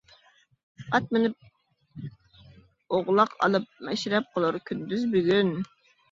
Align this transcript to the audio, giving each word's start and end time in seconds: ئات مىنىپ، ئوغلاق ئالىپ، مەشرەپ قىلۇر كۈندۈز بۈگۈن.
ئات 0.97 1.09
مىنىپ، 1.17 1.99
ئوغلاق 2.95 3.35
ئالىپ، 3.39 3.67
مەشرەپ 3.89 4.31
قىلۇر 4.39 4.57
كۈندۈز 4.71 5.05
بۈگۈن. 5.13 5.53